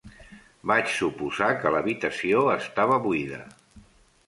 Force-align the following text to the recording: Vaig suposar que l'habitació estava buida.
Vaig 0.71 0.89
suposar 0.93 1.51
que 1.59 1.75
l'habitació 1.77 2.41
estava 2.57 3.01
buida. 3.07 3.41